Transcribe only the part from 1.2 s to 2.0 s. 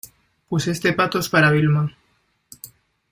para Vilma.